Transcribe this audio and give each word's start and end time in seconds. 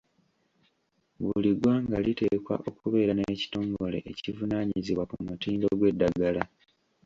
Buli 1.23 1.49
ggwanga 1.57 1.97
liteekwa 2.05 2.55
okubeera 2.69 3.11
n’ekitongole 3.15 3.97
ekivunaanyizibwa 4.11 5.03
ku 5.09 5.15
mutindo 5.27 5.67
gw’eddagala. 5.79 6.43